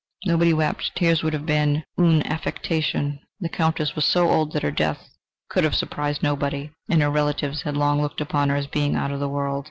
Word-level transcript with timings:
Nobody 0.25 0.51
wept; 0.51 0.95
tears 0.95 1.21
would 1.21 1.33
have 1.33 1.45
been 1.45 1.83
une 1.95 2.25
affectation. 2.25 3.19
The 3.39 3.49
Countess 3.49 3.95
was 3.95 4.03
so 4.03 4.31
old, 4.31 4.51
that 4.53 4.63
her 4.63 4.71
death 4.71 5.07
could 5.47 5.63
have 5.63 5.75
surprised 5.75 6.23
nobody, 6.23 6.71
and 6.89 7.03
her 7.03 7.11
relatives 7.11 7.61
had 7.61 7.77
long 7.77 8.01
looked 8.01 8.19
upon 8.19 8.49
her 8.49 8.55
as 8.55 8.65
being 8.65 8.95
out 8.95 9.11
of 9.11 9.19
the 9.19 9.29
world. 9.29 9.59